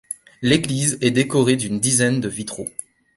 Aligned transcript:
L'église 0.41 0.97
est 1.01 1.11
décorée 1.11 1.57
d'une 1.57 1.79
dizaine 1.79 2.21
de 2.21 2.27
vitraux. 2.27 2.67